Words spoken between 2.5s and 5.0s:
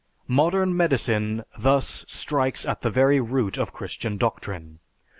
at the very root of Christian doctrine.